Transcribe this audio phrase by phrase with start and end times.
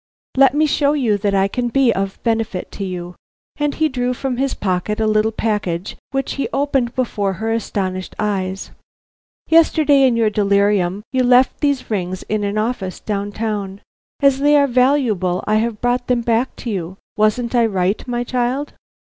[0.35, 3.15] Let me show you that I can be of benefit to you."
[3.57, 8.15] And he drew from his pocket a little package which he opened before her astonished
[8.17, 8.71] eyes.
[9.47, 13.81] "Yesterday, in your delirium, you left these rings in an office down town.
[14.23, 16.97] As they are valuable, I have brought them back to you.
[17.15, 18.73] Wasn't I right, my child?"